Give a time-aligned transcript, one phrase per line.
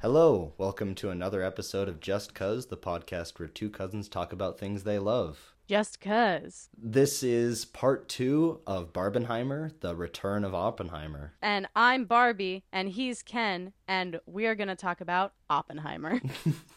[0.00, 4.58] Hello, welcome to another episode of Just Cuz, the podcast where two cousins talk about
[4.58, 5.54] things they love.
[5.66, 6.68] Just cuz.
[6.76, 11.32] This is part two of Barbenheimer, the return of Oppenheimer.
[11.40, 16.20] And I'm Barbie, and he's Ken, and we are going to talk about Oppenheimer.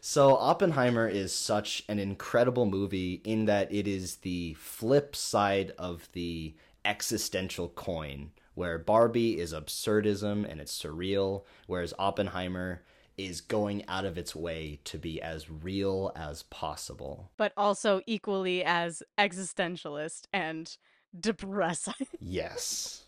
[0.00, 6.08] So, Oppenheimer is such an incredible movie in that it is the flip side of
[6.12, 12.82] the existential coin, where Barbie is absurdism and it's surreal, whereas Oppenheimer
[13.16, 17.30] is going out of its way to be as real as possible.
[17.36, 20.76] but also equally as existentialist and
[21.18, 21.94] depressing.
[22.20, 23.04] Yes.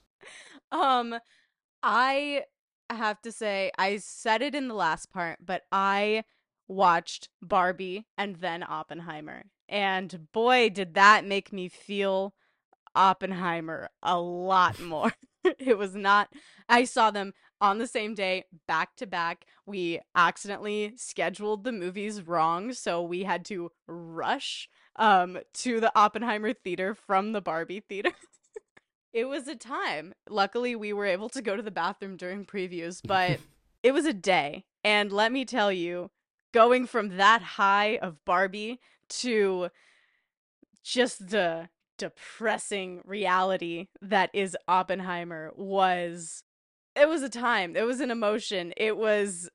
[0.72, 1.16] um,
[1.82, 2.44] I
[2.90, 6.24] have to say, I said it in the last part, but I
[6.68, 9.44] watched Barbie and then Oppenheimer.
[9.68, 12.34] And boy, did that make me feel
[12.94, 15.12] Oppenheimer a lot more.
[15.58, 16.28] it was not,
[16.68, 19.46] I saw them on the same day, back to back.
[19.66, 26.52] We accidentally scheduled the movies wrong, so we had to rush um to the Oppenheimer
[26.52, 28.12] theater from the Barbie theater.
[29.12, 30.14] it was a time.
[30.28, 33.38] Luckily, we were able to go to the bathroom during previews, but
[33.82, 34.64] it was a day.
[34.82, 36.10] And let me tell you,
[36.52, 39.70] going from that high of Barbie to
[40.82, 46.42] just the depressing reality that is Oppenheimer was
[46.96, 47.76] it was a time.
[47.76, 48.72] It was an emotion.
[48.76, 49.50] It was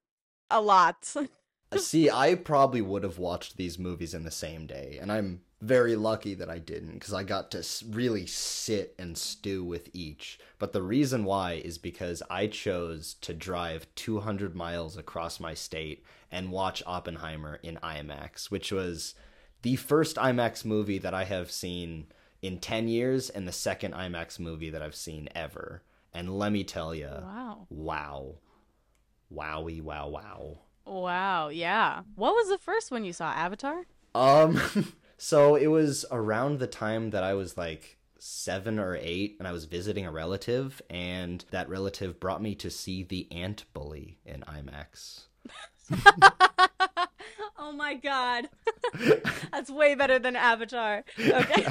[0.50, 1.14] a lot.
[1.78, 5.96] See, I probably would have watched these movies in the same day, and I'm very
[5.96, 10.40] lucky that I didn't because I got to really sit and stew with each.
[10.58, 16.04] But the reason why is because I chose to drive 200 miles across my state
[16.32, 19.16] and watch Oppenheimer in IMAX, which was
[19.62, 22.08] the first IMAX movie that I have seen
[22.42, 25.84] in 10 years and the second IMAX movie that I've seen ever.
[26.14, 27.68] And let me tell you, wow.
[27.70, 28.36] wow.
[29.32, 30.58] Wowie, wow, wow.
[30.86, 32.02] Wow, yeah.
[32.16, 33.32] What was the first one you saw?
[33.32, 33.86] Avatar?
[34.16, 34.60] Um,
[35.18, 39.52] so it was around the time that I was like seven or eight, and I
[39.52, 44.42] was visiting a relative, and that relative brought me to see The Ant Bully in
[44.42, 45.26] IMAX.
[47.58, 48.50] oh my god.
[49.52, 51.04] That's way better than Avatar.
[51.20, 51.68] Okay.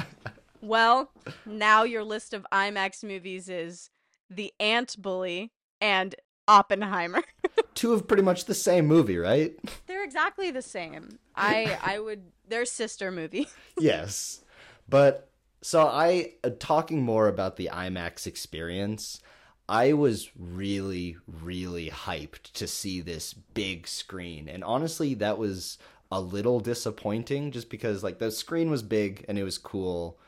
[0.61, 1.11] Well,
[1.45, 3.89] now your list of IMAX movies is
[4.29, 6.15] The Ant Bully and
[6.47, 7.23] Oppenheimer.
[7.75, 9.55] Two of pretty much the same movie, right?
[9.87, 11.19] They're exactly the same.
[11.35, 13.47] I I would they're sister movie.
[13.79, 14.43] yes.
[14.89, 15.29] But
[15.61, 19.21] so I uh, talking more about the IMAX experience.
[19.69, 24.49] I was really really hyped to see this big screen.
[24.49, 25.77] And honestly, that was
[26.11, 30.19] a little disappointing just because like the screen was big and it was cool.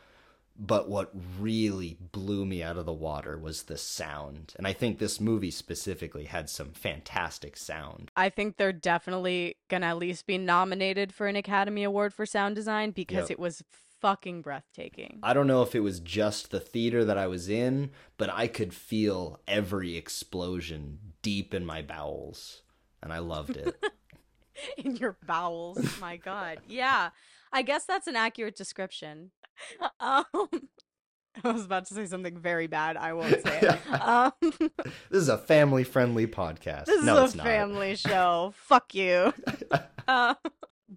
[0.58, 4.54] But what really blew me out of the water was the sound.
[4.58, 8.12] And I think this movie specifically had some fantastic sound.
[8.16, 12.56] I think they're definitely gonna at least be nominated for an Academy Award for sound
[12.56, 13.32] design because Yep.
[13.32, 13.64] it was
[14.02, 15.20] fucking breathtaking.
[15.24, 18.48] I don't know if it was just the theater that I was in, but I
[18.48, 22.62] could feel every explosion deep in my bowels.
[23.02, 23.76] And I loved it.
[24.78, 26.00] in your bowels.
[26.00, 26.60] My God.
[26.68, 27.10] Yeah.
[27.52, 29.32] I guess that's an accurate description.
[30.00, 30.26] Um,
[31.44, 32.98] I was about to say something very bad.
[32.98, 33.80] I won't say it.
[34.02, 36.86] Um, this is a family friendly podcast.
[36.86, 38.54] this no, is a family show.
[38.56, 39.34] Fuck you.
[40.08, 40.34] Uh,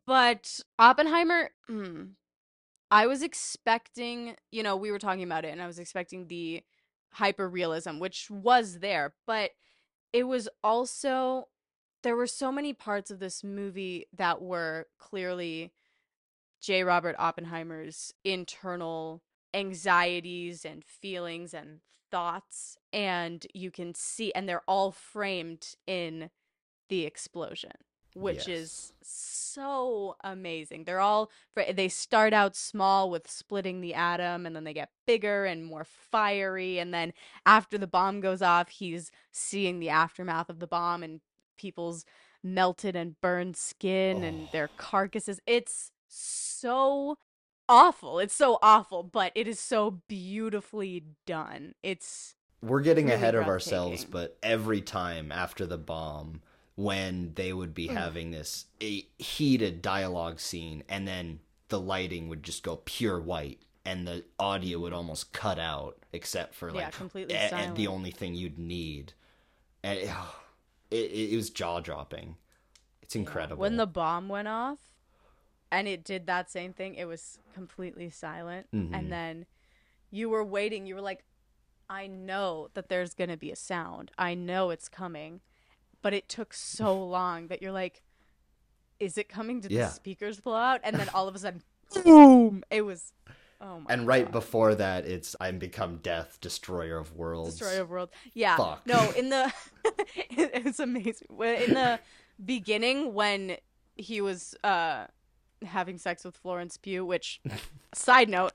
[0.06, 2.04] but Oppenheimer, hmm,
[2.91, 6.62] I was expecting, you know, we were talking about it, and I was expecting the
[7.10, 9.50] hyper realism, which was there, but
[10.12, 11.48] it was also
[12.03, 15.72] there were so many parts of this movie that were clearly
[16.64, 16.82] J.
[16.82, 21.80] Robert Oppenheimer's internal anxieties and feelings and
[22.10, 26.30] thoughts and you can see and they're all framed in
[26.88, 27.72] the explosion
[28.16, 30.84] which is so amazing.
[30.84, 31.30] They're all
[31.75, 35.84] they start out small with splitting the atom and then they get bigger and more
[35.84, 37.12] fiery and then
[37.44, 41.20] after the bomb goes off, he's seeing the aftermath of the bomb and
[41.58, 42.04] people's
[42.43, 44.76] melted and burned skin and their Oh.
[44.76, 45.40] carcasses.
[45.46, 47.19] It's so
[47.69, 48.19] awful.
[48.19, 51.75] It's so awful, but it is so beautifully done.
[51.82, 56.40] It's We're getting really ahead of ourselves, but every time after the bomb,
[56.76, 57.96] when they would be Mm.
[57.96, 63.61] having this a heated dialogue scene, and then the lighting would just go pure white,
[63.84, 67.76] and the audio would almost cut out, except for Yeah, like completely a- silent.
[67.76, 69.12] the only thing you'd need,
[69.82, 69.99] and
[70.90, 72.37] it, it, it was jaw dropping.
[73.02, 73.61] It's incredible.
[73.61, 74.78] When the bomb went off
[75.75, 78.67] and it did that same thing, it was completely silent.
[78.73, 78.94] Mhm.
[78.97, 79.47] And then
[80.11, 80.87] you were waiting.
[80.87, 81.25] You were like,
[81.91, 84.11] I know that there's going to be a sound.
[84.19, 85.41] I know it's coming.
[86.03, 88.03] but it took so long that you're like,
[89.00, 89.61] is it coming?
[89.61, 89.87] Did Yeah.
[89.87, 90.81] the speakers blow out?
[90.85, 91.62] And then all of a sudden,
[92.05, 92.62] boom!
[92.71, 93.12] It was.
[93.61, 94.32] Oh my And right God.
[94.32, 97.56] before that, it's I'm become death, destroyer of worlds.
[97.59, 98.12] Destroyer of Worlds.
[98.35, 98.56] Yeah.
[98.59, 98.87] Fuck.
[98.87, 99.50] No, in the
[100.31, 101.29] it's amazing.
[101.31, 101.99] In the
[102.44, 103.56] beginning when
[103.97, 105.06] he was uh
[105.64, 107.40] having sex with Florence Pugh, which
[107.94, 108.52] side note,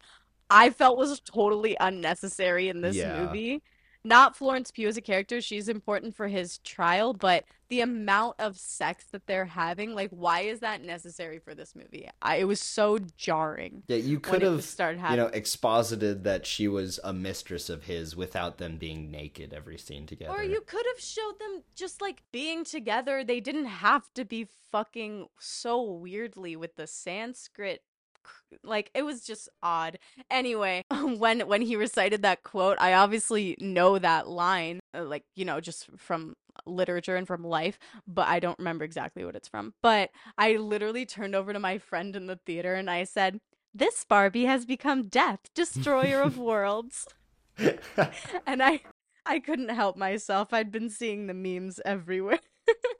[0.50, 3.25] I felt was totally unnecessary in this Yeah.
[3.25, 3.61] movie.
[4.03, 8.57] Not Florence Pugh as a character, she's important for his trial, but the amount of
[8.57, 12.09] sex that they're having, like why is that necessary for this movie?
[12.21, 15.17] I, it was so jarring Yeah, you could have started having...
[15.17, 19.77] you know exposited that she was a mistress of his without them being naked every
[19.77, 20.31] scene together.
[20.31, 23.23] Or you could have showed them just like being together.
[23.23, 27.83] They didn't have to be fucking so weirdly with the Sanskrit.
[28.63, 29.99] Like it was just odd.
[30.29, 35.45] Anyway, when when he recited that quote, I obviously know that line, uh, like you
[35.45, 36.35] know, just from
[36.65, 39.73] literature and from life, but I don't remember exactly what it's from.
[39.81, 43.39] But I literally turned over to my friend in the theater and I said,
[43.73, 47.07] "This Barbie has become death, destroyer of worlds."
[47.57, 48.81] and I
[49.25, 50.53] I couldn't help myself.
[50.53, 52.39] I'd been seeing the memes everywhere.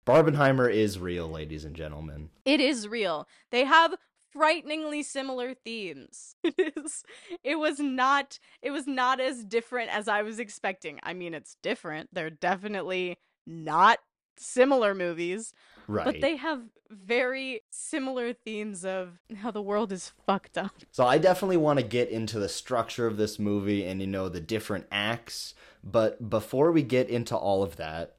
[0.05, 2.29] Barbenheimer is real, ladies and gentlemen.
[2.45, 3.27] It is real.
[3.51, 3.95] They have
[4.31, 6.35] frighteningly similar themes.
[6.43, 7.03] It is
[7.43, 10.99] it was not it was not as different as I was expecting.
[11.03, 12.09] I mean, it's different.
[12.13, 13.17] They're definitely
[13.47, 13.99] not
[14.37, 15.53] similar movies,
[15.87, 16.05] Right.
[16.05, 20.71] but they have very similar themes of how the world is fucked up.
[20.91, 24.29] So I definitely want to get into the structure of this movie and you know
[24.29, 25.53] the different acts,
[25.83, 28.15] but before we get into all of that,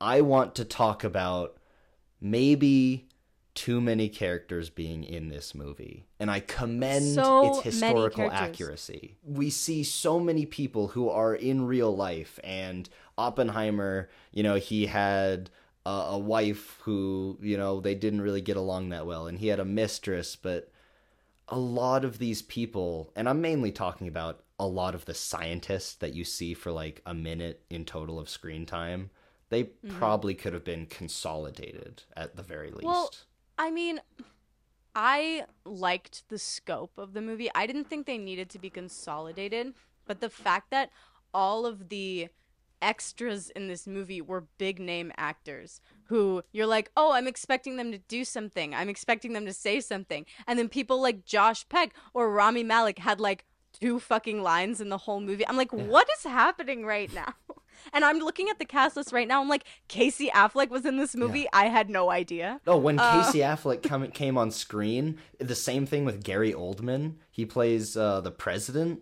[0.00, 1.56] I want to talk about
[2.20, 3.06] maybe
[3.54, 6.06] too many characters being in this movie.
[6.18, 9.16] And I commend So its historical accuracy.
[9.22, 14.86] We see so many people who are in real life and Oppenheimer, you know, he
[14.86, 15.50] had
[15.86, 19.46] a, a wife who, you know, they didn't really get along that well and he
[19.46, 20.70] had a mistress, but
[21.48, 25.94] a lot of these people, and I'm mainly talking about a lot of the scientists
[25.94, 29.10] that you see for like a minute in total of screen time,
[29.50, 29.96] they mm-hmm.
[29.96, 32.84] probably could have been consolidated at the very least.
[32.84, 33.10] Well,
[33.58, 34.00] I mean,
[34.94, 37.50] I liked the scope of the movie.
[37.54, 39.74] I didn't think they needed to be consolidated,
[40.06, 40.90] but the fact that
[41.32, 42.28] all of the
[42.80, 47.90] extras in this movie were big name actors who you're like, "Oh, I'm expecting them
[47.92, 48.74] to do something.
[48.74, 52.98] I'm expecting them to say something." And then people like Josh Peck or Rami Malek
[52.98, 55.46] had like two fucking lines in the whole movie.
[55.46, 57.34] I'm like, "What is happening right now?"
[57.92, 59.40] And I'm looking at the cast list right now.
[59.40, 61.46] I'm like, Casey Affleck was in this movie.
[61.52, 62.60] I had no idea.
[62.66, 67.14] no, when uh, Casey Affleck come, came on screen, the same thing with Gary Oldman.
[67.30, 69.00] He plays uh, the president.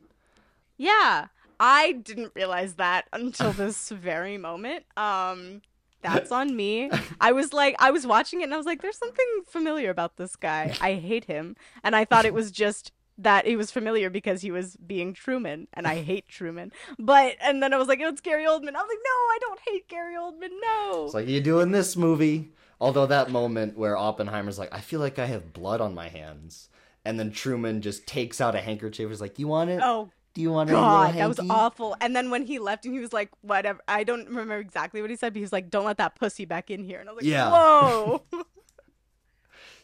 [0.77, 1.27] Yeah,
[1.61, 4.85] I didn't realize that until this very moment.
[4.97, 5.63] Um,
[6.03, 6.91] that's on me.
[7.21, 10.17] I was like, I was watching it and I was like, there's something familiar about
[10.17, 10.75] this guy.
[10.81, 14.51] I hate him, and I thought it was just that he was familiar because he
[14.51, 16.73] was being Truman, and I hate Truman.
[16.99, 18.75] But and then I was like, oh, it's Gary Oldman.
[18.75, 20.51] I was like, no, I don't hate Gary Oldman.
[20.61, 21.05] No.
[21.05, 22.53] It's like you do in this movie.
[22.81, 26.69] Although that moment where Oppenheimer's like, I feel like I have blood on my hands,
[27.05, 29.09] and then Truman just takes out a handkerchief.
[29.09, 29.81] He's like, "You want it?
[29.83, 31.95] oh Do you want it?" God, that was awful.
[32.01, 33.79] And then when he left and he was like, whatever.
[33.87, 36.45] I don't remember exactly what he said, but he was like, don't let that pussy
[36.45, 36.99] back in here.
[36.99, 37.51] And I was like, Yeah.
[37.51, 38.23] whoa.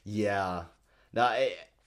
[0.05, 0.64] Yeah.
[1.12, 1.37] Now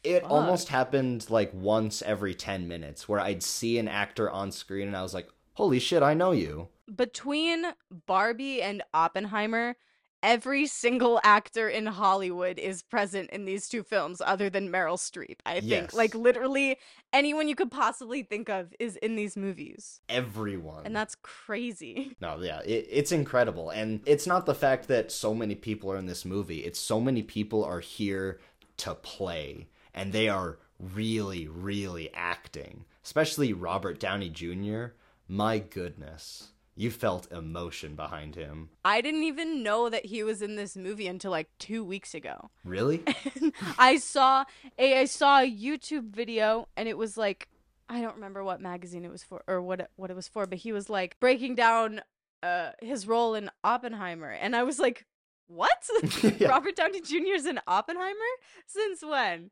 [0.04, 0.32] it Fuck.
[0.32, 4.98] almost happened like once every ten minutes, where I'd see an actor on screen and
[4.98, 7.66] I was like, "Holy shit, I know you." Between
[8.08, 9.76] Barbie and Oppenheimer,
[10.24, 15.38] every single actor in Hollywood is present in these two films other than Meryl Streep.
[15.46, 15.72] I think.
[15.72, 15.94] Yes.
[15.94, 16.78] Like, literally
[17.14, 20.02] anyone you could possibly think of is in these movies.
[20.10, 20.86] Everyone.
[20.86, 22.16] And that's crazy.
[22.22, 23.72] No, yeah, it, it's incredible.
[23.72, 27.00] And it's not the fact that so many people are in this movie, it's so
[27.00, 28.40] many people are here
[28.78, 29.68] to play.
[29.94, 32.86] And they are really, really acting.
[33.04, 34.94] Especially Robert Downey Jr.
[35.28, 36.50] My goodness.
[36.76, 38.70] You felt emotion behind him.
[38.86, 42.50] I didn't even know that he was in this movie until like two weeks ago.
[42.64, 43.04] Really?
[43.78, 44.46] I saw
[44.80, 47.50] a I saw a YouTube video and it was like
[47.90, 50.46] I don't remember what magazine it was for or what it, what it was for,
[50.48, 52.02] but he was like breaking down
[52.42, 55.06] uh his role in Oppenheimer and I was like,
[55.48, 55.88] "What?
[56.40, 56.48] Yeah.
[56.50, 57.36] Robert Downey Jr.
[57.36, 58.32] is in Oppenheimer?
[58.66, 59.52] Since when?"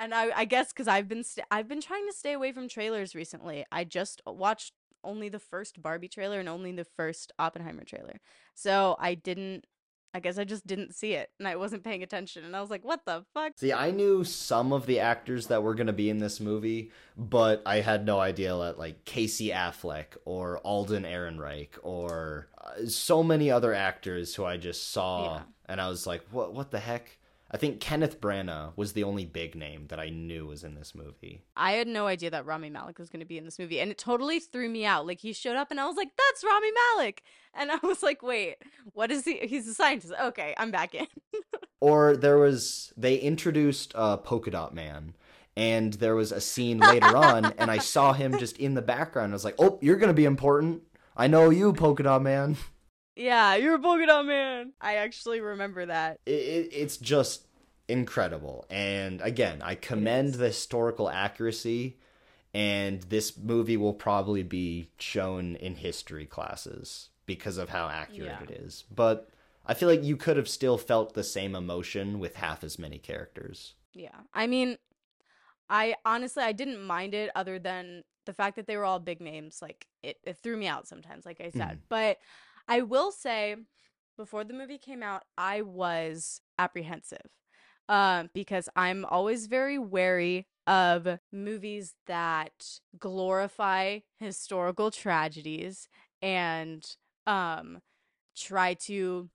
[0.00, 2.66] And I I guess cuz I've been st- I've been trying to stay away from
[2.68, 3.64] trailers recently.
[3.70, 4.72] I just watched
[5.04, 8.20] only the first Barbie trailer and only the first Oppenheimer trailer.
[8.54, 9.64] So I didn't
[10.12, 12.68] I guess I just didn't see it and I wasn't paying attention and I was
[12.70, 13.52] like, what the fuck?
[13.56, 16.90] See, I knew some of the actors that were going to be in this movie,
[17.16, 23.22] but I had no idea that like Casey Affleck or Alden Ehrenreich or uh, so
[23.22, 25.42] many other actors who I just saw Yeah.
[25.66, 27.16] and I was like, what what the heck?
[27.52, 30.94] I think Kenneth Branagh was the only big name that I knew was in this
[30.94, 31.42] movie.
[31.56, 33.90] I had no idea that Rami Malek was going to be in this movie, and
[33.90, 35.04] it totally threw me out.
[35.06, 37.22] Like he showed up, and I was like, "That's Rami Malek,"
[37.54, 38.56] and I was like, "Wait,
[38.92, 39.38] what is he?
[39.38, 41.06] He's a scientist." Okay, I'm back in.
[41.82, 45.14] Or there was they introduced uh, Polka Dot Man,
[45.56, 49.32] and there was a scene later on, and I saw him just in the background.
[49.32, 50.82] I was like, "Oh, you're gonna be important.
[51.16, 52.58] I know you, Polka Dot Man."
[53.20, 54.72] yeah, you're a polka dot man.
[54.80, 56.20] I actually remember that.
[56.26, 57.46] It, it, it's just
[57.88, 61.96] incredible, and again, I commend the historical accuracy.
[62.52, 68.42] And this movie will probably be shown in history classes because of how accurate Yeah.
[68.42, 68.82] it is.
[68.92, 69.28] But
[69.64, 72.98] I feel like you could have still felt the same emotion with half as many
[72.98, 73.74] characters.
[73.94, 74.78] Yeah, I mean,
[75.68, 79.20] I honestly I didn't mind it, other than the fact that they were all big
[79.20, 79.60] names.
[79.62, 81.78] Like it, it threw me out sometimes, like I said.
[81.78, 81.80] Mhm.
[81.88, 82.18] But
[82.70, 83.56] I will say,
[84.16, 87.26] before the movie came out, I was apprehensive,
[87.88, 95.88] um, because I'm always very wary of movies that glorify historical tragedies
[96.22, 96.86] and
[97.26, 97.80] um
[98.36, 99.28] try to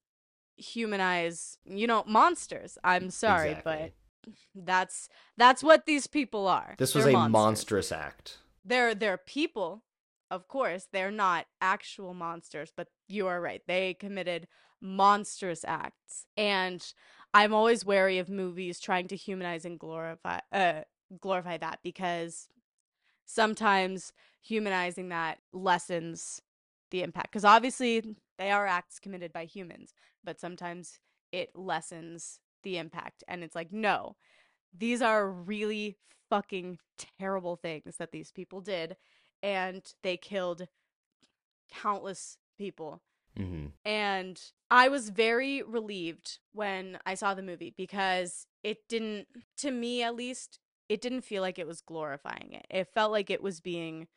[0.55, 2.77] humanize, you know, monsters.
[2.83, 3.91] I'm sorry, Exactly.
[4.25, 6.75] but that's that's what these people are.
[6.77, 7.31] This was They're a monsters.
[7.33, 8.37] monstrous act.
[8.63, 9.83] They're they're people,
[10.31, 10.87] of course.
[10.91, 13.61] They're not actual monsters, but you are right.
[13.67, 14.47] They committed
[14.81, 16.25] monstrous acts.
[16.37, 16.85] And
[17.33, 20.81] I'm always wary of movies trying to humanize and glorify uh
[21.21, 22.47] glorify that because
[23.25, 26.41] sometimes humanizing that lessens
[26.91, 30.99] the impact because obviously they are acts committed by humans but sometimes
[31.31, 34.15] it lessens the impact and it's like no
[34.77, 35.97] these are really
[36.29, 36.77] fucking
[37.19, 38.95] terrible things that these people did
[39.45, 40.67] and they killed
[41.71, 43.01] countless people
[43.37, 49.69] hmm and I was very relieved when I saw the movie because it didn't, to
[49.69, 50.59] me at least,
[50.89, 52.65] it didn't feel like it was glorifying it.
[52.71, 54.07] It felt like it was being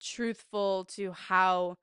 [0.00, 1.76] truthful to how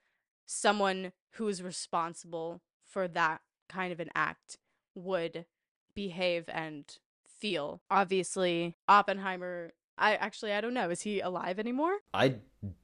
[0.47, 4.57] someone who is responsible for that kind of an act
[4.95, 5.45] would
[5.93, 6.85] behave and
[7.27, 7.81] feel.
[7.91, 9.73] Obviously, Oppenheimer.
[9.97, 10.89] I actually I don't know.
[10.89, 11.97] Is he alive anymore?
[12.13, 12.35] I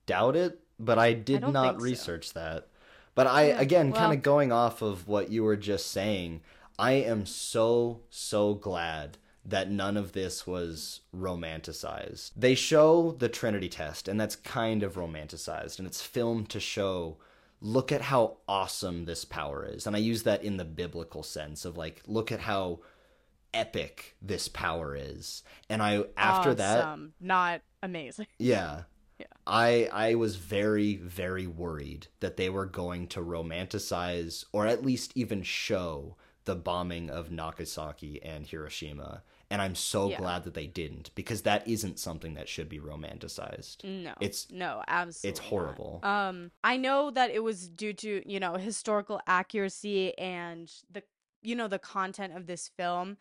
[0.05, 1.83] doubt it, but I did don't not think so.
[1.85, 2.67] research that.
[3.15, 6.41] But I Yeah, again well- kind of going off of what you were just saying,
[6.79, 12.31] I am so so glad that none of this was romanticized.
[12.35, 17.17] They show the Trinity test and that's kind of romanticized and it's filmed to show
[17.61, 19.85] look at how awesome this power is.
[19.87, 22.79] And I use that in the biblical sense of like look at how
[23.53, 25.43] epic this power is.
[25.69, 28.27] And I after that not amazing.
[28.39, 28.83] yeah.
[29.19, 29.27] Yeah.
[29.45, 35.11] I I was very very worried that they were going to romanticize or at least
[35.15, 39.23] even show the bombing of Nagasaki and Hiroshima.
[39.49, 40.17] And I'm so Yeah.
[40.17, 43.83] glad that they didn't because that isn't something that should be romanticized.
[43.83, 44.11] No.
[44.19, 45.39] It's- no, absolutely.
[45.41, 45.49] not.
[45.49, 45.99] horrible.
[46.03, 51.03] Um I know that it was due to, you know, historical accuracy and the
[51.43, 53.17] you know the content of this film,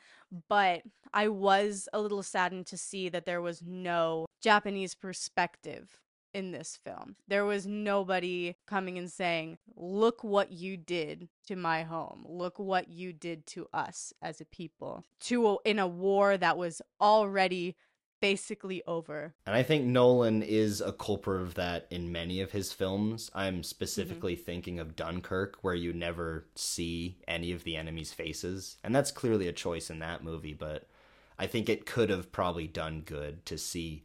[0.49, 6.01] but I was a little saddened to see that there was no Japanese perspective
[6.35, 7.17] in this film.
[7.29, 12.25] There was nobody coming and saying, "Look what you did to my home.
[12.27, 16.57] Look what you did to us as a people." To a, in a war that
[16.57, 17.77] was already
[18.23, 19.35] basically over.
[19.45, 23.31] And I think Nolan is a culprit of that in many of his films.
[23.35, 28.77] I'm specifically thinking of Dunkirk, where you never see any of the enemy's faces.
[28.85, 30.89] And that's clearly a choice in that movie, but
[31.37, 34.05] I think it could have probably done good to see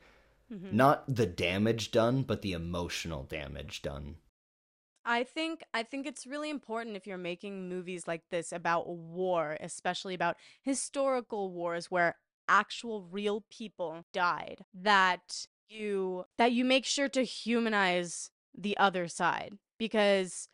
[0.51, 0.73] Mhm.
[0.73, 4.17] not the damage done, but the emotional damage done.
[5.05, 9.57] I think I think it's really important if you're making movies like this about war,
[9.61, 17.09] especially about historical wars where actual real people died, that you that you make sure
[17.09, 20.47] to humanize the other side because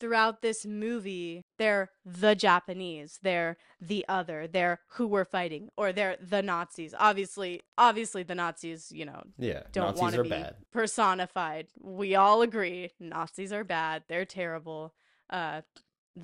[0.00, 6.16] throughout this movie they're the Japanese, they're the other, they're who we're fighting or they're
[6.20, 6.94] the Nazis.
[6.98, 10.56] Obviously, obviously the Nazis, you know, Yeah, don't want to be bad.
[10.72, 11.66] personified.
[11.78, 14.04] We all agree Nazis are bad.
[14.08, 14.94] They're terrible.
[15.28, 15.60] Uh,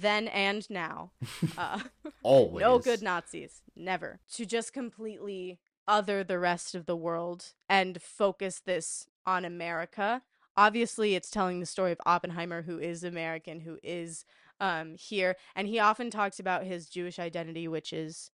[0.01, 1.13] then and now.
[1.59, 1.81] Uh,
[2.23, 2.61] Always.
[2.63, 3.63] no good Nazis.
[3.75, 4.21] Never.
[4.35, 10.23] To just completely other the rest of the world and focus this on America.
[10.57, 14.25] Obviously, it's telling the story of Oppenheimer, who is American, who is
[14.59, 18.31] um here and he often talks about his Jewish identity which is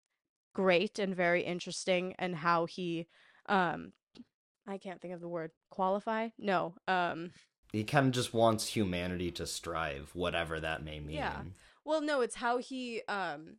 [0.54, 3.08] great and very interesting and how he
[3.48, 3.94] um
[4.68, 6.30] I can't think of the word qualify.
[6.38, 6.76] No.
[6.88, 7.32] Um
[7.72, 11.18] he kind of just wants humanity to strive, whatever that may mean.
[11.18, 11.42] Yeah.
[11.86, 13.58] Well, no, it's how he um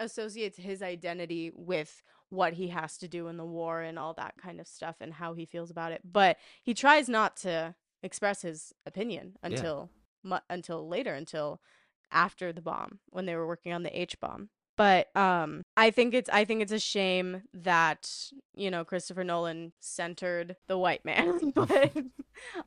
[0.00, 4.34] associates his identity with what he has to do in the war and all that
[4.40, 6.02] kind of stuff and how he feels about it.
[6.04, 9.90] But he tries not to express his opinion until
[10.22, 11.60] mu- until later until
[12.10, 14.50] after the bomb when they were working on the H bomb.
[14.78, 18.10] But um I think it's I think it's a shame that,
[18.54, 21.52] you know, Christopher Nolan centered the white man.
[21.54, 21.92] but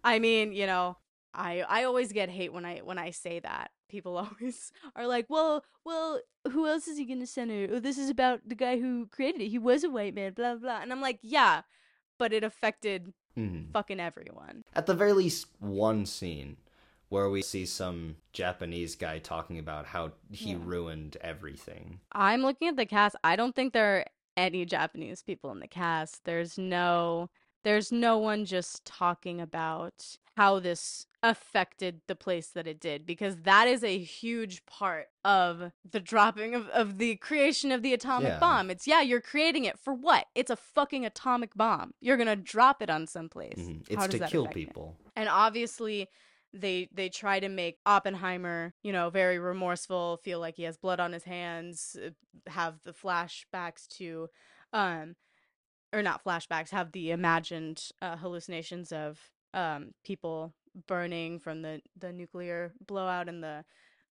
[0.03, 0.97] I mean, you know,
[1.33, 3.71] I I always get hate when I when I say that.
[3.89, 6.19] People always are like, "Well, well,
[6.51, 7.67] who else is he going to center?
[7.71, 9.47] Oh, this is about the guy who created it.
[9.49, 11.61] He was a white man, blah blah." And I'm like, "Yeah,
[12.17, 13.71] but it affected Mhm.
[13.71, 16.57] fucking everyone." At the very least, one scene
[17.11, 20.59] where we see some Japanese guy talking about how he Yeah.
[20.63, 21.99] ruined everything.
[22.13, 23.17] I'm looking at the cast.
[23.21, 24.05] I don't think there are
[24.37, 26.23] any Japanese people in the cast.
[26.23, 27.29] There's no
[27.63, 33.35] there's no one just talking about how this affected the place that it did because
[33.43, 38.29] that is a huge part of the dropping of, of the creation of the atomic
[38.29, 38.39] Yeah.
[38.39, 38.71] bomb.
[38.71, 40.25] It's yeah, you're creating it for what?
[40.33, 41.93] It's a fucking atomic bomb.
[41.99, 43.59] You're gonna drop it on someplace.
[43.59, 43.87] Mhm.
[43.95, 44.67] How It's does to that kill affect it?
[44.67, 44.95] people.
[45.15, 46.07] and obviously
[46.53, 50.99] they they try to make Oppenheimer, you know, very remorseful, feel like he has blood
[50.99, 52.09] on his hands, uh,
[52.49, 54.29] have the flashbacks to
[54.73, 55.15] um
[55.93, 59.19] or not flashbacks, have the imagined uh, hallucinations of
[59.53, 60.53] um people
[60.87, 63.63] burning from the the nuclear blowout and the,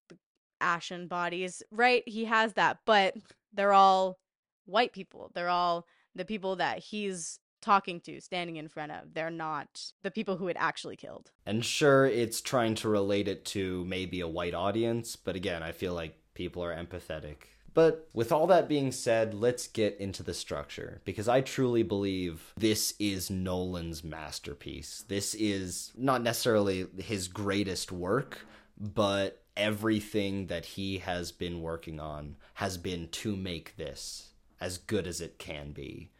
[0.08, 0.16] the
[0.60, 1.62] ashen bodies.
[1.70, 2.02] Right?
[2.06, 3.14] He has that, but
[3.52, 4.18] they're all
[4.66, 5.30] white people.
[5.34, 9.14] They're all the people that he's talking to, standing in front of.
[9.14, 11.30] They're not the people who it actually killed.
[11.46, 15.72] And sure, it's trying to relate it to maybe a white audience, but again, I
[15.72, 17.36] feel like people are empathetic.
[17.72, 22.52] But with all that being said, let's get into the structure because I truly believe
[22.56, 25.04] this is Nolan's masterpiece.
[25.06, 28.44] This is not necessarily his greatest work,
[28.76, 35.06] but everything that he has been working on has been to make this as good
[35.06, 36.10] as it can be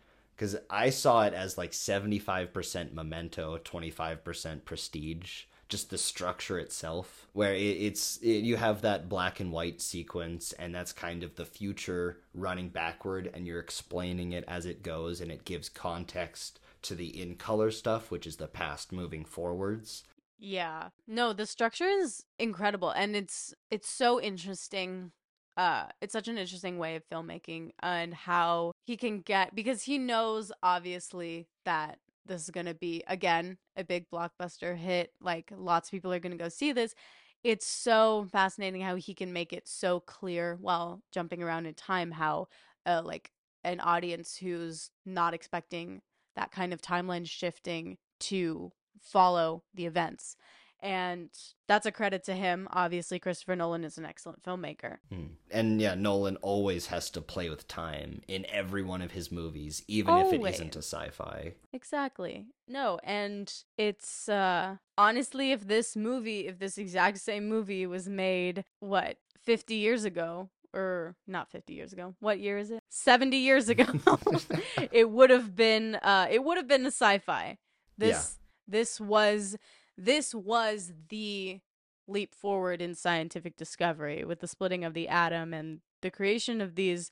[0.41, 5.43] because I saw it as like 75% memento, 25% prestige.
[5.69, 10.53] Just the structure itself, where it, it's it, you have that black and white sequence,
[10.55, 15.21] and that's kind of the future running backward, and you're explaining it as it goes,
[15.21, 20.05] and it gives context to the in color stuff, which is the past moving forwards.
[20.41, 20.89] Yeah.
[21.07, 25.13] No, the structure is incredible and it's it's so interesting.
[25.57, 29.99] Uh it's such an interesting way of filmmaking and how he can get because he
[29.99, 35.89] knows obviously that this is going to be again a big blockbuster hit like lots
[35.89, 36.95] of people are going to go see this.
[37.43, 42.11] It's so fascinating how he can make it so clear while jumping around in time
[42.13, 42.49] how
[42.87, 43.31] uh like
[43.65, 46.01] an audience who's not expecting
[46.37, 50.37] that kind of timeline shifting to follow the events.
[50.83, 51.29] And
[51.69, 52.69] that's a credit to him.
[52.73, 54.97] Obviously, Christopher Nolan is an excellent filmmaker.
[55.13, 55.35] Hmm.
[55.51, 59.83] And yeah, Nolan always has to play with time in every one of his movies,
[59.89, 61.55] even if it isn't a sci-fi.
[61.73, 62.47] Exactly.
[62.67, 68.65] No, and it's uh honestly if this movie, if this exact same movie was made
[68.81, 72.15] what, 50 years ago or not 50 years ago.
[72.21, 72.83] What year is it?
[72.89, 73.85] 70 years ago.
[74.93, 77.59] it would have been uh it would have been a sci-fi.
[77.99, 79.57] This this was
[80.01, 81.61] this was the
[82.09, 86.75] leap forward in scientific discovery with the splitting of the atom and the creation of
[86.75, 87.11] these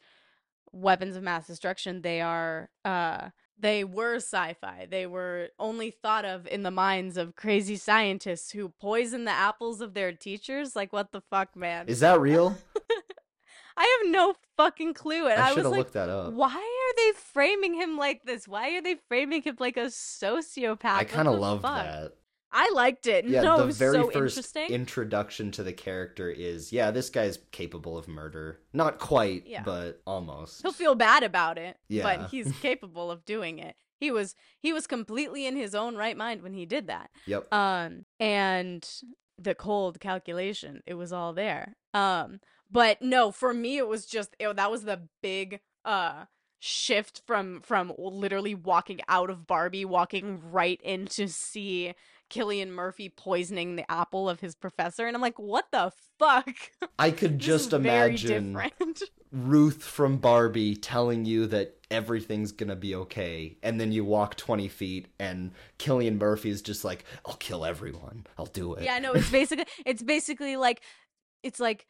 [0.73, 6.47] weapons of mass destruction they are uh they were sci-fi they were only thought of
[6.47, 11.13] in the minds of crazy scientists who poison the apples of their teachers like what
[11.13, 12.57] the fuck man Is that real?
[13.77, 16.33] i have no fucking clue and I i, was like looked that up.
[16.33, 20.85] why are they framing him like this why are they framing him like a sociopath
[20.85, 21.85] I kind of love fuck?
[21.85, 22.13] that.
[22.53, 26.31] I liked it Yeah, no it the was very so first introduction to the character
[26.31, 28.61] is yeah, this guy's capable of murder.
[28.73, 29.63] Not quite, Yeah.
[29.63, 30.63] but almost.
[30.63, 32.03] he'll feel bad about it Yeah.
[32.03, 36.17] but he's capable of doing it he was he was completely in his own right
[36.17, 37.53] mind when he did that Yep.
[37.53, 38.89] um and
[39.39, 44.35] the cold calculation it was all there um but no for me it was just
[44.39, 46.25] it, that was the big uh
[46.61, 51.95] shift from from literally walking out of barbie walking right in to see
[52.31, 56.55] Cillian Murphy poisoning the apple of his professor and I'm like what the fuck
[56.99, 58.59] I could just imagine.
[59.33, 64.69] Ruth from Barbie telling you that everything's gonna be okay, and then you walk 20
[64.69, 68.27] feet, and Cillian Murphy's just like, I'll kill everyone.
[68.39, 68.85] I'll do it.
[68.85, 70.81] Yeah, no, it's basically it's basically like
[71.43, 71.87] it's like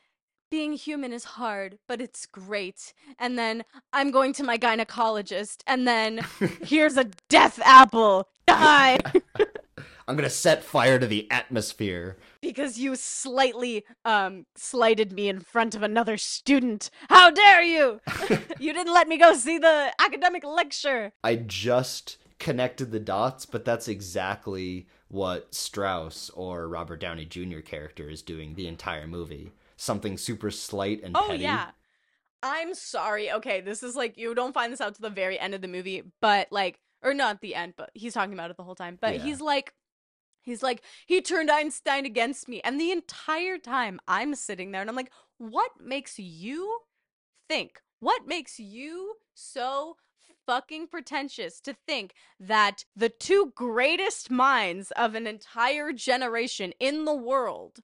[0.50, 2.92] being human is hard, but it's great.
[3.18, 6.20] And then I'm going to my gynecologist, and then
[6.62, 8.28] here's a death apple.
[8.46, 8.98] Die!
[10.06, 12.16] I'm gonna set fire to the atmosphere.
[12.40, 16.90] because you slightly um slighted me in front of another student.
[17.08, 18.00] How dare you?
[18.58, 21.12] you didn't let me go see the academic lecture.
[21.22, 27.60] I just connected the dots, but that's exactly what Strauss or Robert Downey Jr.
[27.60, 29.52] character is doing the entire movie.
[29.76, 31.42] Something super slight and Oh petty.
[31.42, 31.70] yeah.
[32.42, 33.32] I'm sorry.
[33.32, 35.66] Okay, this is like you don't find this out to the very end of the
[35.68, 38.98] movie, but like or not the end, but he's talking about it the whole time.
[39.00, 39.22] But Yeah.
[39.22, 39.74] he's like
[40.42, 42.60] he's like he turned Einstein against me.
[42.62, 46.80] And the entire time I'm sitting there and I'm like, "What makes you
[47.48, 47.80] think?
[48.00, 49.96] What makes you so
[50.46, 57.14] fucking pretentious to think that the two greatest minds of an entire generation in the
[57.14, 57.80] world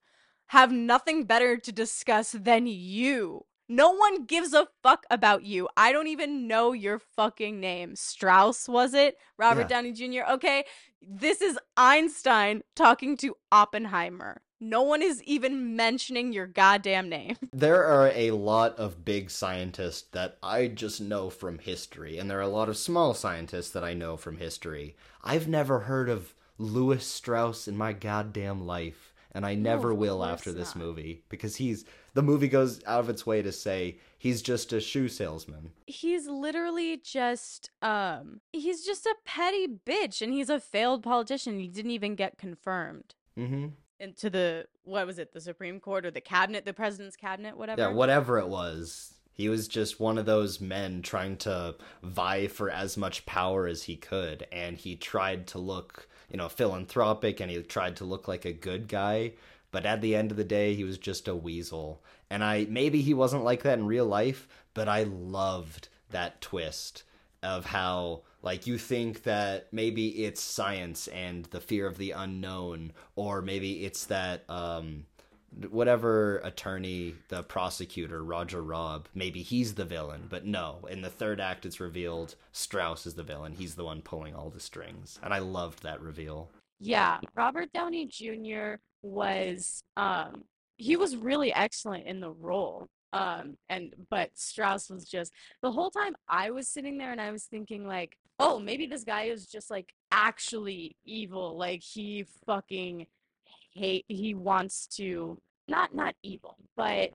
[0.49, 3.45] have nothing better to discuss than you.
[3.69, 5.69] No one gives a fuck about you.
[5.77, 7.97] I don't even know your fucking name.
[7.97, 9.17] Strauss, was it?
[9.39, 9.69] Robert Yeah.
[9.69, 10.31] Downey Jr.
[10.33, 10.65] Okay.
[11.01, 14.43] This is Einstein talking to Oppenheimer.
[14.61, 17.37] No one is even mentioning your goddamn name.
[17.53, 22.39] There are a lot of big scientists that I just know from history, and there
[22.39, 24.97] are a lot of small scientists that I know from history.
[25.23, 30.25] I've never heard of Louis Strauss in my goddamn life, and I never of will
[30.25, 30.85] after this not.
[30.85, 34.81] movie because he's the movie goes out of its way to say he's just a
[34.81, 35.71] shoe salesman.
[35.87, 41.59] He's literally just um he's just a petty bitch and he's a failed politician.
[41.61, 43.67] He didn't even get confirmed Mm-hmm.
[43.99, 47.81] into the what was it, the Supreme Court or the cabinet, the president's cabinet, whatever.
[47.83, 49.15] Yeah, whatever it was.
[49.33, 51.75] He was just one of those men trying to
[52.05, 56.49] vie for as much power as he could, and he tried to look, you know,
[56.49, 59.33] philanthropic and he tried to look like a good guy,
[59.75, 62.01] but at the end of the day, he was just a weasel.
[62.31, 67.03] And I maybe he wasn't like that in real life, but I loved that twist
[67.43, 72.93] of how like you think that maybe it's science and the fear of the unknown
[73.17, 75.07] or maybe it's that um
[75.71, 80.87] whatever attorney, the prosecutor, Roger Robb, maybe he's the villain, but no.
[80.89, 83.55] In the third act, it's revealed Strauss is the villain.
[83.55, 86.49] He's the one pulling all the strings, and I loved that reveal.
[86.85, 88.75] Yeah, Robert Downey Jr.
[89.03, 90.45] was um
[90.77, 92.89] he was really excellent in the role.
[93.15, 97.33] Um and but Strauss was just the whole time I was sitting there and I
[97.33, 101.57] was thinking like, "Oh, maybe this guy is just like actually evil.
[101.57, 103.07] Like he fucking
[103.73, 107.11] hate he wants to not not evil, but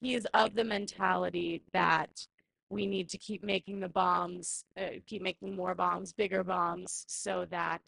[0.00, 2.10] he is of the mentality that
[2.70, 7.46] we need to keep making the bombs, uh, keep making more bombs, bigger bombs so
[7.50, 7.82] that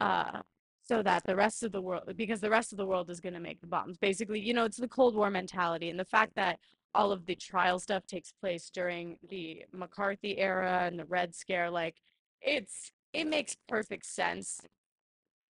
[0.00, 0.42] uh
[0.90, 3.32] so that the rest of the world because the rest of the world is going
[3.32, 6.34] to make the bombs basically you know it's the cold war mentality and the fact
[6.34, 6.58] that
[6.94, 11.70] all of the trial stuff takes place during the mccarthy era and the red scare
[11.70, 11.96] like
[12.42, 14.60] it's it makes perfect sense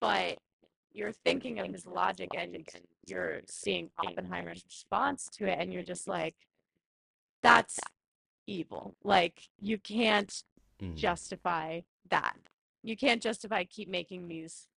[0.00, 0.37] but
[0.92, 2.55] you're thinking of his logic and
[3.07, 6.35] you're seeing oppenheimer's response to it and you're just like
[7.42, 7.79] that's
[8.46, 10.42] evil like you can't
[10.83, 10.94] Mm.
[10.96, 12.37] justify that.
[12.83, 14.69] You can't justify keep making these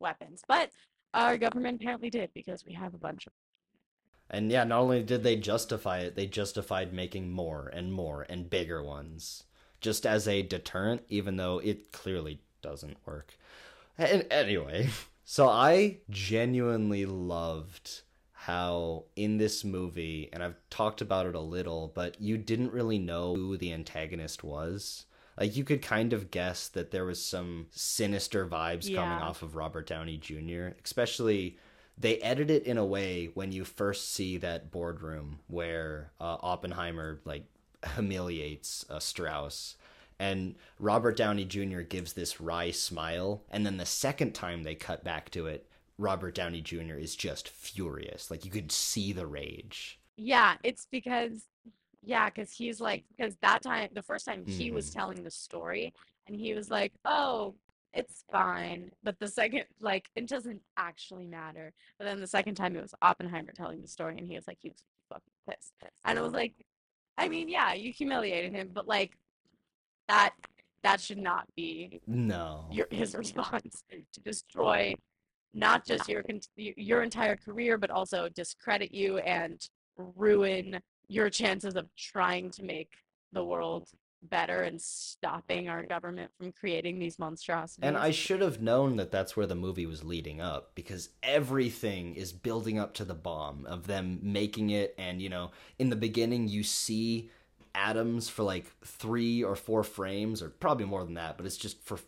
[0.00, 0.42] weapons.
[0.46, 0.70] But
[1.14, 3.32] our government apparently did because we have a bunch of
[4.30, 8.48] And yeah, not only did they justify it, they justified making more and more and
[8.50, 9.44] bigger ones,
[9.80, 13.36] just as a deterrent, even though it clearly doesn't work.
[13.98, 14.90] And anyway,
[15.24, 21.92] so I genuinely loved how in this movie, and I've talked about it a little,
[21.94, 25.06] but you didn't really know who the antagonist was.
[25.38, 29.54] Like you could kind of guess that there was some sinister vibes coming off of
[29.54, 31.56] Robert Downey Jr., especially
[31.96, 37.20] they edit it in a way when you first see that boardroom where uh, Oppenheimer
[37.24, 37.44] like
[37.94, 39.76] humiliates uh, Strauss
[40.18, 41.80] and Robert Downey Jr.
[41.80, 46.34] gives this wry smile and then the second time they cut back to it Robert
[46.34, 46.94] Downey Jr.
[46.94, 51.44] is just furious like you could see the rage Yeah, it's because
[52.02, 54.94] yeah, because he's like because that time the first time he was Mhm.
[54.94, 55.92] telling the story
[56.26, 57.54] and he was like, Oh,
[57.94, 58.90] it's fine.
[59.02, 61.72] But the second like it doesn't actually matter.
[61.98, 64.58] But then the second time it was Oppenheimer telling the story and he was like
[64.60, 65.72] he was fucking pissed.
[66.04, 66.54] And it was like
[67.16, 69.16] I mean, yeah, you humiliated him, but like
[70.08, 70.34] that
[70.82, 73.82] that should not be no your his response
[74.12, 74.94] to destroy
[75.54, 76.22] not just your
[76.56, 82.90] your entire career but also discredit you and ruin your chances of trying to make
[83.32, 83.88] the world
[84.22, 87.82] better and stopping our government from creating these monstrosities.
[87.82, 92.14] And I should have known that that's where the movie was leading up because everything
[92.14, 94.94] is building up to the bomb of them making it.
[94.98, 97.30] And, you know, in the beginning, you see
[97.74, 101.80] atoms for like three or four frames, or probably more than that, but it's just
[101.82, 101.98] for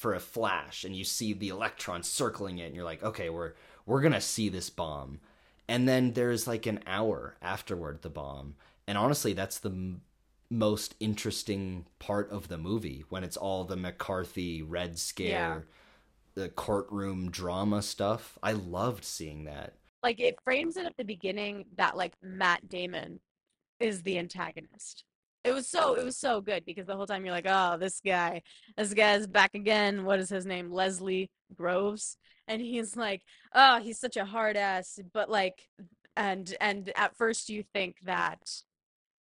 [0.00, 3.52] for a flash and you see the electrons circling it and you're like okay we're
[3.84, 5.20] we're gonna see this bomb
[5.70, 8.56] and then there's like an hour afterward the bomb.
[8.86, 10.02] And honestly that's the m-
[10.50, 15.66] most interesting part of the movie when it's all the mccarthy red scare
[16.34, 18.38] the courtroom drama stuff.
[18.42, 19.74] I loved seeing that.
[20.02, 23.20] Like it frames it at the beginning that like Matt Damon
[23.78, 25.04] is the antagonist.
[25.44, 28.00] It was so it was so good because the whole time you're like, oh, this
[28.04, 28.42] guy,
[28.76, 30.04] this guy's back again.
[30.04, 30.70] What is his name?
[30.70, 33.22] Leslie Groves, and he's like,
[33.54, 35.68] oh, he's such a hard ass, but like,
[36.16, 38.40] and and at first you think that,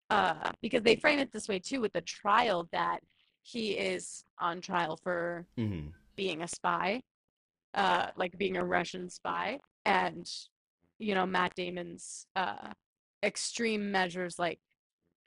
[0.09, 2.99] uh, because they frame it this way too with the trial that
[3.43, 7.01] he is on trial for hmm being a spy,
[7.73, 10.27] uh, like being a Russian spy, and
[10.99, 12.71] you know Matt Damon's uh,
[13.23, 14.59] extreme measures like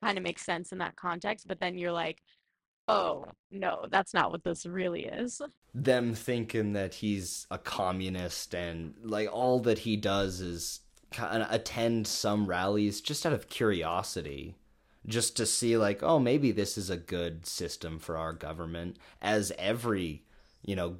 [0.02, 2.22] kind of makes sense in that context, but then you're like,
[2.88, 5.40] oh no, that's not what this really is.
[5.74, 10.80] them thinking that he's a communist and like all that he does is
[11.12, 14.56] kind of attend some rallies just out of curiosity
[15.06, 19.52] just to see like oh maybe this is a good system for our government as
[19.58, 20.22] every
[20.64, 20.96] you know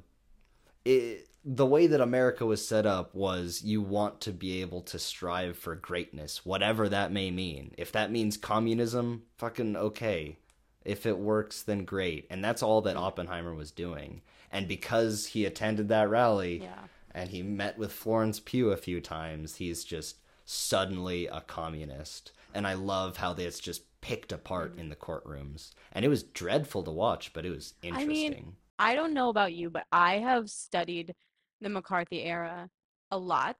[0.85, 4.99] it, the way that America was set up was you want to be able to
[4.99, 7.73] strive for greatness, whatever that may mean.
[7.77, 10.37] If that means communism, fucking okay.
[10.85, 12.27] If it works, then great.
[12.29, 14.21] And that's all that Oppenheimer was doing.
[14.51, 16.83] And because he attended that rally Yeah.
[17.11, 22.31] and he met with Florence Pugh a few times, he's just suddenly a communist.
[22.53, 24.81] And I love how it's just picked apart mm-hmm.
[24.81, 25.71] in the courtrooms.
[25.91, 28.13] And it was dreadful to watch, but it was I interesting.
[28.13, 31.15] mean, I don't know about you, but I have studied
[31.61, 32.69] the McCarthy era
[33.11, 33.57] a lot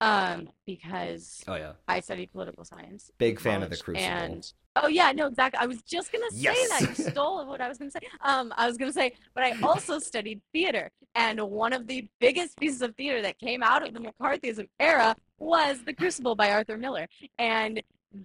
[0.00, 1.72] um, because oh yeah.
[1.88, 3.10] I studied political science.
[3.18, 4.06] Big fan of the Crucible.
[4.06, 5.58] And oh yeah, no, exactly.
[5.60, 6.80] I was just gonna say that.
[6.80, 6.98] Yes.
[6.98, 8.00] You stole what I was gonna say.
[8.20, 12.58] Um, I was gonna say, but I also studied theater, and one of the biggest
[12.58, 16.76] pieces of theater that came out of the McCarthyism era was The Crucible by Arthur
[16.76, 17.06] Miller,
[17.38, 17.80] and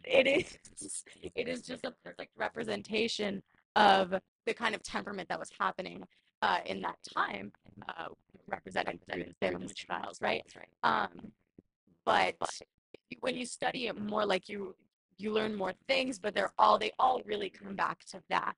[0.06, 1.04] it is
[1.36, 3.42] it is just a perfect representation
[3.76, 4.14] of
[4.46, 6.04] the kind of temperament that was happening
[6.42, 7.52] uh, in that time,
[7.88, 8.08] uh,
[8.48, 9.00] represented
[9.42, 10.44] Salem witch trials, right?
[10.84, 11.32] Um,
[12.06, 12.36] but
[13.20, 14.76] when you study it more, like you
[15.18, 18.56] you learn more things, but they're all they all really come back to that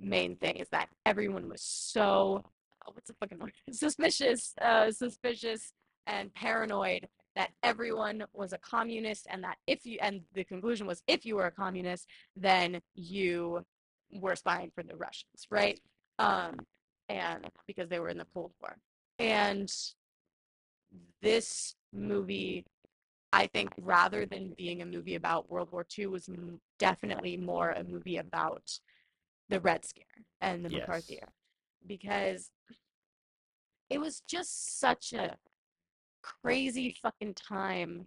[0.00, 2.42] main thing is that everyone was so
[2.86, 5.72] oh, what's the fucking word suspicious, uh, suspicious
[6.06, 11.02] and paranoid that everyone was a communist and that if you and the conclusion was
[11.06, 13.64] if you were a communist then you
[14.12, 15.80] were spying for the Russians, right?
[16.18, 16.56] Um,
[17.12, 18.76] and because they were in the Cold War.
[19.18, 19.70] And
[21.20, 22.64] this movie,
[23.32, 27.70] I think, rather than being a movie about World War II, was m- definitely more
[27.70, 28.78] a movie about
[29.48, 30.04] the Red Scare
[30.40, 31.18] and the McCarthy Yes.
[31.22, 31.32] era.
[31.86, 32.50] Because
[33.90, 35.36] it was just such a
[36.22, 38.06] crazy fucking time.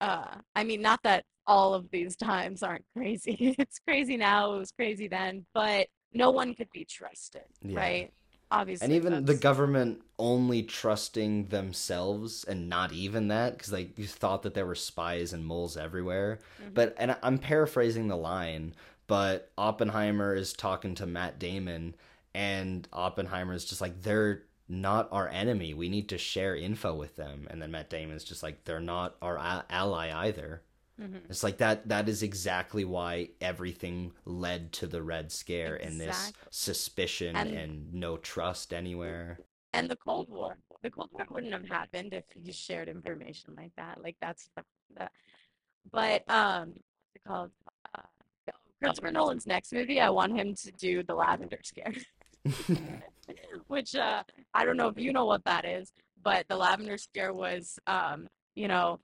[0.00, 3.54] Uh, I mean, not that all of these times aren't crazy.
[3.58, 7.76] It's crazy now, it was crazy then, but no one could be trusted, Yeah.
[7.78, 8.12] right?
[8.52, 8.84] Obviously.
[8.84, 14.42] and even the government only trusting themselves and not even that because like you thought
[14.42, 16.74] that there were spies and moles everywhere Mhm.
[16.74, 18.74] but and i'm paraphrasing the line
[19.06, 21.94] but oppenheimer is talking to matt damon
[22.34, 27.16] and oppenheimer is just like they're not our enemy we need to share info with
[27.16, 30.62] them and then matt damon's just like they're not our ally either
[31.02, 31.24] Mhm.
[31.28, 36.32] it's like that that is exactly why everything led to the red scare and this
[36.50, 39.38] suspicion And- and, no trust anywhere
[39.74, 40.58] and the Cold War.
[40.82, 44.02] The Cold War wouldn't have happened if you shared information like that.
[44.02, 44.64] Like that's the,
[44.96, 45.08] the
[45.90, 47.50] but um, what's it called?
[47.94, 48.02] Uh,
[48.82, 51.94] Christopher Nolan's next movie, I want him to do the Lavender Scare,
[53.68, 57.32] which uh, I don't know if you know what that is, but the Lavender Scare
[57.32, 58.98] was, um, you know,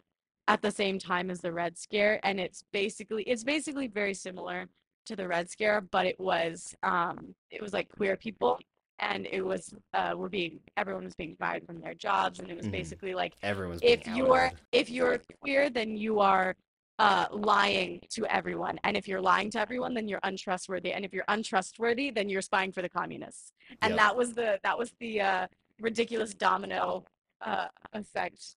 [0.49, 4.67] at the same time as the Red Scare, and it's basically it's basically very similar
[5.07, 8.59] to the Red Scare, but it was um, it was like queer people
[9.01, 12.57] and it was uh were being everyone was being fired from their jobs and it
[12.57, 12.73] was Mhm.
[12.73, 16.57] basically like Everyone's if you're if you're queer then you are
[16.99, 21.13] uh lying to everyone and if you're lying to everyone then you're untrustworthy and if
[21.13, 23.99] you're untrustworthy then you're spying for the communists and Yep.
[23.99, 25.47] that was the that was the uh
[25.81, 27.05] ridiculous domino
[27.43, 28.57] uh effect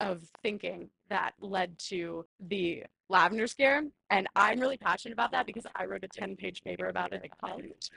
[0.00, 5.66] of thinking that led to the Lavender Scare, and I'm really passionate about that because
[5.76, 7.90] I wrote a 10 page paper about it in college.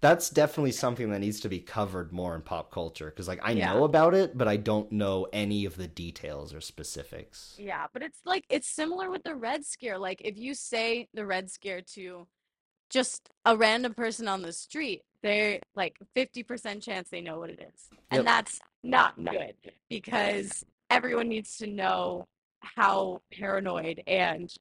[0.00, 3.52] That's definitely something that needs to be covered more in pop culture because, like, I
[3.52, 3.72] Yeah.
[3.72, 7.54] know about it, but I don't know any of the details or specifics.
[7.56, 9.98] Yeah, but it's like it's similar with the Red Scare.
[9.98, 12.26] Like if you say the Red Scare to
[12.90, 17.60] just a random person on the street, they're like 50% chance they know what it
[17.60, 17.88] is.
[18.10, 18.26] And Yep.
[18.26, 19.54] that's not good
[19.88, 22.28] because everyone needs to know
[22.60, 24.54] how paranoid and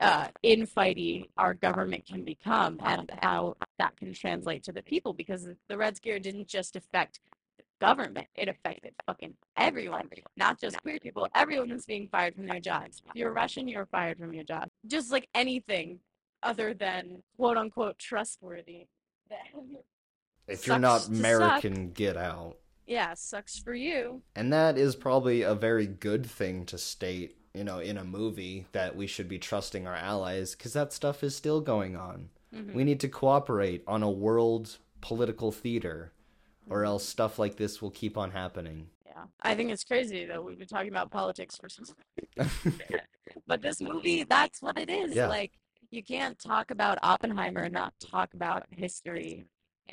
[0.00, 5.46] uh, infighty our government can become and how that can translate to the people because
[5.68, 7.20] the Red Scare didn't just affect
[7.58, 11.28] the government, it affected fucking everyone, not just queer people.
[11.34, 13.02] Everyone was being fired from their jobs.
[13.06, 14.68] If you're Russian, you're fired from your job.
[14.86, 15.98] Just like anything
[16.42, 18.86] other than quote unquote trustworthy.
[20.46, 21.08] If you're not.
[21.08, 22.56] American, get out.
[22.88, 24.22] Yeah, sucks for you.
[24.34, 28.66] And that is probably a very good thing to state, you know, in a movie
[28.72, 32.30] that we should be trusting our allies because that stuff is still going on.
[32.52, 32.72] Mhm.
[32.74, 36.12] We need to cooperate on a world political theater,
[36.68, 38.88] or else stuff like this will keep on happening.
[39.06, 41.84] Yeah, I think it's crazy that we've been talking about politics for some
[42.36, 42.50] time.
[43.46, 45.14] But this movie, that's what it is.
[45.14, 45.28] Yeah.
[45.28, 45.52] Like,
[45.90, 49.44] you can't talk about Oppenheimer and not talk about history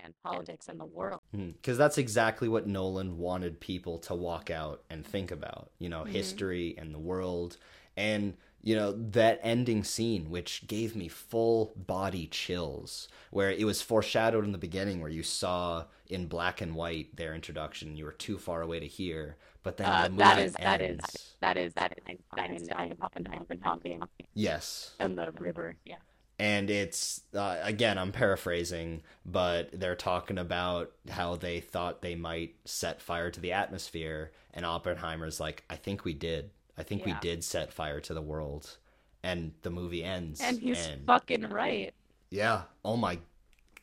[0.04, 1.22] and politics and the world.
[1.32, 6.04] Because that's exactly what Nolan wanted people to walk out and think about, you know,
[6.04, 6.10] Mhm.
[6.10, 7.58] history and the world.
[7.98, 13.82] And, you know, that ending scene, which gave me full body chills, where it was
[13.82, 18.12] foreshadowed in the beginning, where you saw in black and white their introduction, you were
[18.12, 19.38] too far away to hear.
[19.64, 21.36] But then Uh, the movie that is that is ends.
[21.40, 24.94] that is that is Einstein and Oppenheimer Yes.
[25.00, 25.76] and the river.
[25.86, 25.98] Yeah.
[26.38, 32.56] And it's uh, again i'm paraphrasing but they're talking about how they thought they might
[32.66, 34.32] set fire to the atmosphere.
[34.54, 36.50] And oppenheimer's like i think we did.
[36.78, 38.78] I think we did set fire to the world.
[39.24, 41.94] And the movie ends And he's fucking right.
[42.30, 42.64] yeah.
[42.84, 43.20] Oh my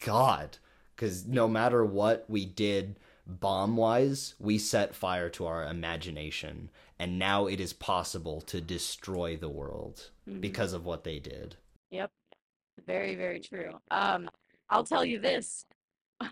[0.04, 0.58] god.
[0.94, 6.70] Because no matter what we did bomb wise we set fire to our imagination.
[6.98, 10.40] And now it is possible to destroy the world Mhm.
[10.40, 11.56] because of what they did.
[11.90, 12.10] Yep.
[12.86, 13.72] Very, very true.
[13.90, 14.28] Um,
[14.70, 15.64] I'll tell you this.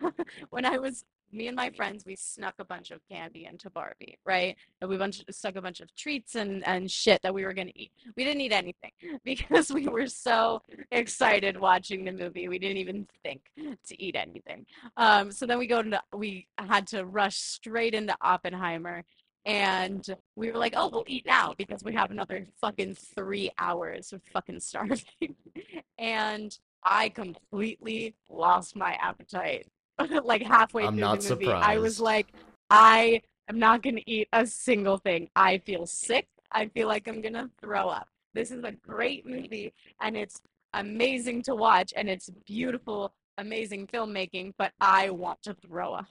[0.50, 4.18] When I was me and my friends, we snuck a bunch of candy into Barbie,
[4.24, 4.56] right?
[4.80, 7.72] And we bunch stuck a bunch of treats and and shit that we were gonna
[7.74, 7.92] eat.
[8.16, 8.92] We didn't eat anything
[9.24, 12.48] because we were so excited watching the movie.
[12.48, 14.66] We didn't even think to eat anything.
[14.96, 19.04] Um, so then we go to we had to rush straight into Oppenheimer.
[19.46, 20.04] And
[20.36, 24.20] we were like, oh, we'll eat now because we have another fucking three hours of
[24.32, 25.34] fucking starving.
[25.98, 29.66] and I completely lost my appetite.
[30.24, 32.28] like halfway I'm through the movie, I was like,
[32.68, 35.28] I am not gonna eat a single thing.
[35.34, 36.28] I feel sick.
[36.52, 38.08] I feel like I'm gonna throw up.
[38.34, 40.40] This is a great movie and it's
[40.74, 46.06] amazing to watch and it's beautiful, amazing filmmaking, but I want to throw up.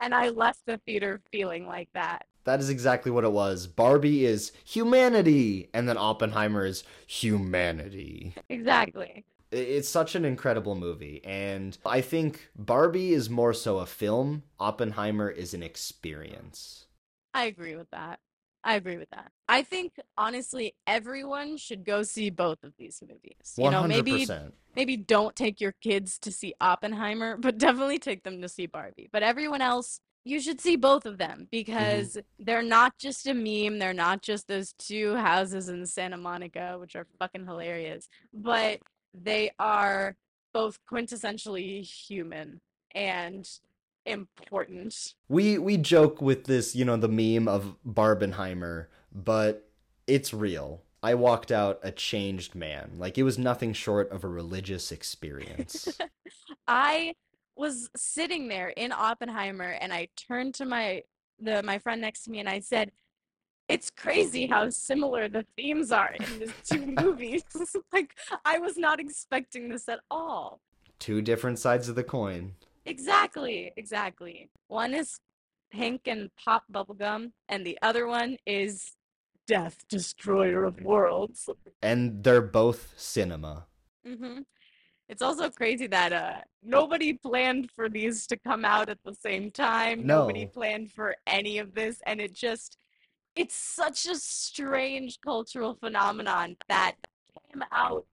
[0.00, 2.26] And I left the theater feeling like that.
[2.44, 3.66] That is exactly what it was.
[3.66, 8.34] Barbie is humanity, and then Oppenheimer is humanity.
[8.48, 9.24] Exactly.
[9.52, 15.28] It's such an incredible movie, and I think Barbie is more so a film, Oppenheimer
[15.28, 16.86] is an experience.
[17.34, 18.20] I agree with that.
[18.62, 19.32] I agree with that.
[19.48, 23.54] I think honestly everyone should go see both of these movies.
[23.56, 23.88] You know, 100%.
[23.88, 24.26] maybe
[24.76, 29.08] maybe don't take your kids to see Oppenheimer, but definitely take them to see Barbie.
[29.12, 33.78] But everyone else, you should see both of them because they're not just a meme.
[33.78, 38.80] They're not just those two houses in Santa Monica, which are fucking hilarious, but
[39.14, 40.16] they are
[40.52, 42.60] both quintessentially human
[42.94, 43.48] and
[44.10, 45.14] important.
[45.28, 49.68] We we joke with this, you know, the meme of Barbenheimer, but
[50.06, 50.82] it's real.
[51.02, 52.92] I walked out a changed man.
[52.98, 55.98] Like it was nothing short of a religious experience.
[56.68, 57.14] I
[57.56, 61.02] was sitting there in Oppenheimer and I turned to my
[61.38, 62.92] the my friend next to me and I said,
[63.68, 67.44] It's crazy how similar the themes are in these two movies.
[67.92, 70.60] like I was not expecting this at all.
[70.98, 72.56] Two different sides of the coin.
[72.90, 74.50] Exactly, exactly.
[74.66, 75.20] One is
[75.70, 78.96] pink and pop bubblegum, and the other one is
[79.46, 81.48] Death Destroyer of Worlds.
[81.80, 83.66] And they're both cinema.
[84.04, 84.40] hmm
[85.08, 89.46] It's also crazy that uh nobody planned for these to come out at the same
[89.52, 89.96] time.
[90.04, 90.20] No.
[90.20, 92.76] Nobody planned for any of this, and it just
[93.36, 96.96] it's such a strange cultural phenomenon that
[97.38, 98.04] came out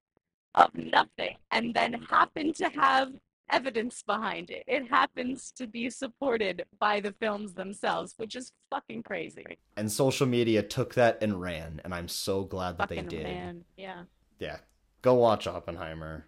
[0.54, 3.10] of nothing and then happened to have
[3.50, 4.64] evidence behind it.
[4.68, 9.46] It happens to be supported by the films themselves, which is fucking crazy.
[9.76, 13.24] And social media took that and ran, and I'm so glad that Fucking they did.
[13.24, 13.64] man.
[13.78, 14.04] Yeah.
[14.40, 14.58] Yeah.
[15.02, 16.28] Go watch Oppenheimer.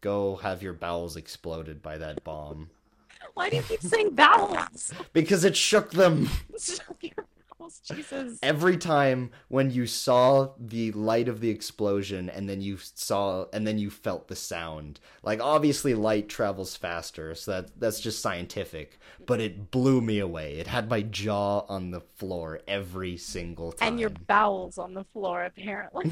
[0.00, 2.70] Go have your bowels exploded by that bomb.
[3.34, 4.92] Why do you keep saying vowels?
[5.12, 6.28] Because it shook them.
[7.86, 8.38] Jesus.
[8.42, 13.66] Every time when you saw the light of the explosion and then you saw and
[13.66, 15.00] then you felt the sound.
[15.22, 20.54] Like obviously light travels faster, so that that's just scientific, but it blew me away.
[20.54, 23.88] It had my jaw on the floor every single time.
[23.88, 26.10] And your bowels on the floor, apparently.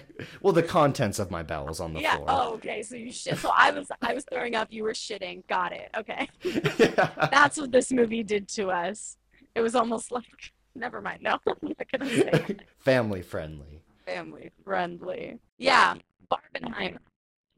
[0.42, 2.16] well, the contents of my bowels on the yeah.
[2.16, 2.26] floor.
[2.28, 2.82] Oh, okay.
[2.82, 3.38] So you shit.
[3.38, 4.68] So I was, I was throwing up.
[4.70, 5.46] You were shitting.
[5.48, 5.90] Got it.
[5.96, 6.28] Okay.
[6.42, 7.28] yeah.
[7.30, 9.16] That's what this movie did to us.
[9.54, 11.22] It was almost like, never mind.
[11.22, 12.56] No, I'm not gonna say.
[12.78, 13.82] Family friendly.
[14.06, 15.38] family friendly.
[15.58, 15.94] Yeah,
[16.30, 16.98] Barbenheimer,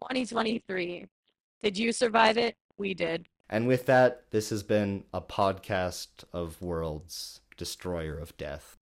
[0.03, 1.07] 2023.
[1.62, 2.57] Did you survive it?
[2.79, 3.27] We did.
[3.49, 8.79] And with that, this has been a podcast of worlds, destroyer of death.